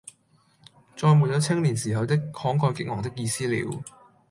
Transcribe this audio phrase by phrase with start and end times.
[0.97, 3.83] 再沒有青年時候的慷慨激昂的意思了。